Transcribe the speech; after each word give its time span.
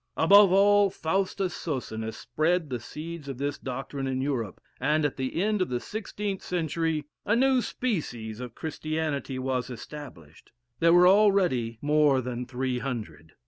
Above 0.17 0.51
all, 0.51 0.89
Faustus 0.89 1.53
Socinus 1.53 2.15
spread 2.17 2.71
the 2.71 2.79
seeds 2.79 3.27
of 3.29 3.37
this 3.37 3.59
doctrine 3.59 4.07
in 4.07 4.19
Europe; 4.19 4.59
and 4.79 5.05
at 5.05 5.15
the 5.15 5.39
end 5.39 5.61
of 5.61 5.69
the 5.69 5.79
sixteenth 5.79 6.41
century, 6.41 7.05
a 7.23 7.35
new 7.35 7.61
species 7.61 8.39
of 8.39 8.55
Christianity 8.55 9.37
was 9.37 9.69
established. 9.69 10.51
There 10.79 10.91
were 10.91 11.07
already 11.07 11.77
more 11.83 12.19
than 12.19 12.47
three 12.47 12.79
hundred. 12.79 13.33